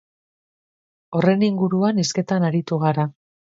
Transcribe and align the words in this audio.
Horren 1.19 1.45
inguruan 1.49 2.03
hizketan 2.07 2.51
aritu 2.51 2.83
gara. 2.89 3.09